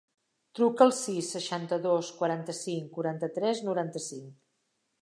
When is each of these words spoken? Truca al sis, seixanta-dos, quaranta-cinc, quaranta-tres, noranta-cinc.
Truca 0.59 0.81
al 0.85 0.93
sis, 0.99 1.29
seixanta-dos, 1.35 2.09
quaranta-cinc, 2.23 2.91
quaranta-tres, 2.99 3.63
noranta-cinc. 3.71 4.35